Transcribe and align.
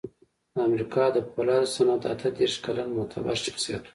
د 0.53 0.55
امریکا 0.69 1.03
د 1.11 1.17
پولادو 1.33 1.71
صنعت 1.75 2.03
اته 2.13 2.27
دېرش 2.39 2.55
کلن 2.65 2.87
معتبر 2.97 3.35
شخصیت 3.45 3.83
و 3.85 3.89